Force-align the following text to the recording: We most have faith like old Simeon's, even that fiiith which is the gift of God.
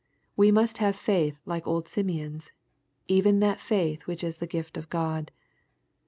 We 0.35 0.51
most 0.51 0.79
have 0.79 0.95
faith 0.95 1.43
like 1.45 1.67
old 1.67 1.87
Simeon's, 1.87 2.51
even 3.07 3.39
that 3.41 3.59
fiiith 3.59 4.07
which 4.07 4.23
is 4.23 4.37
the 4.37 4.47
gift 4.47 4.75
of 4.75 4.89
God. 4.89 5.29